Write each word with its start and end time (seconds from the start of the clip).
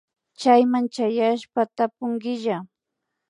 Chayman 0.39 0.85
chayashpa 0.95 1.61
tapunkilla 1.75 2.57